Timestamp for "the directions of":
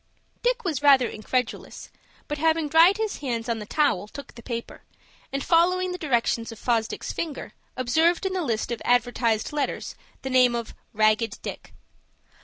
5.91-6.57